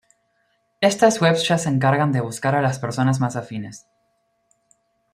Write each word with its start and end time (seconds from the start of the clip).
Estas 0.89 1.21
webs 1.21 1.43
ya 1.47 1.59
se 1.59 1.69
encargan 1.69 2.11
de 2.11 2.21
buscar 2.21 2.55
a 2.55 2.61
las 2.63 2.79
personas 2.79 3.19
más 3.19 3.35
afines. 3.35 3.85